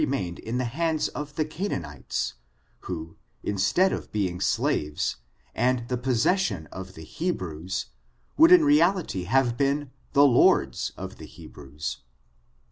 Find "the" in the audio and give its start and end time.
0.57-0.63, 1.35-1.45, 5.89-5.95, 6.95-7.03, 10.13-10.25, 11.17-11.27